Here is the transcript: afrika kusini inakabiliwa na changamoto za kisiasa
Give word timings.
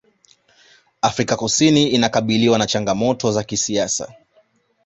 afrika 1.01 1.35
kusini 1.35 1.87
inakabiliwa 1.89 2.57
na 2.57 2.67
changamoto 2.67 3.31
za 3.31 3.43
kisiasa 3.43 4.13